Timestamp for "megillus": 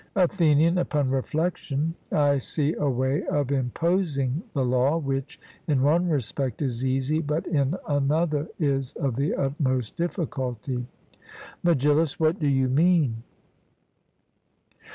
11.61-12.19